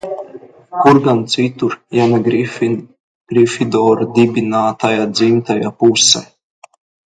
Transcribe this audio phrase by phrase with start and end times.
[0.85, 6.27] Kur gan citur, ja ne Grifidora dibinātāja dzimtajā pusē?